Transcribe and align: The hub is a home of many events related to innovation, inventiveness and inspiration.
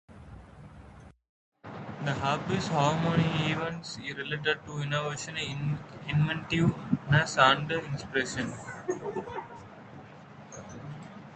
The 1.63 2.15
hub 2.15 2.49
is 2.49 2.67
a 2.69 2.71
home 2.71 3.05
of 3.13 3.19
many 3.19 3.51
events 3.51 3.99
related 3.99 4.57
to 4.65 4.81
innovation, 4.81 5.37
inventiveness 6.07 7.37
and 7.37 7.71
inspiration. 7.71 8.51